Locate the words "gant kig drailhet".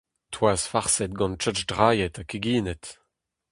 1.19-2.15